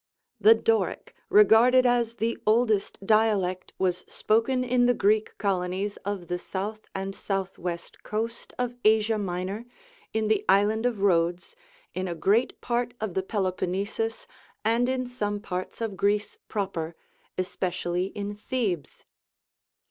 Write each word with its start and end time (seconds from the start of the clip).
The 0.39 0.55
Doric^ 0.55 1.09
regarded 1.29 1.85
as 1.85 2.15
the 2.15 2.35
oldest 2.47 2.97
dialect, 3.05 3.71
was 3.77 3.99
spoken 4.07 4.63
in 4.63 4.87
the 4.87 4.95
Greek 4.95 5.37
colonies 5.37 5.97
of 5.97 6.27
the 6.27 6.39
south 6.39 6.87
and 6.95 7.13
south 7.13 7.59
west 7.59 8.01
coast 8.01 8.51
of 8.57 8.73
Asia 8.83 9.19
Minor, 9.19 9.63
in 10.11 10.27
the 10.27 10.43
Island 10.49 10.87
of 10.87 11.01
Rhodes, 11.03 11.55
in 11.93 12.07
a 12.07 12.15
great 12.15 12.59
part 12.61 12.95
of 12.99 13.13
the 13.13 13.21
Peloponnesus, 13.21 14.25
and 14.65 14.89
in 14.89 15.05
some 15.05 15.39
parts 15.39 15.81
of 15.81 15.95
Greece 15.97 16.39
Proper, 16.47 16.95
especially 17.37 18.05
in 18.05 18.33
Thebes. 18.35 19.03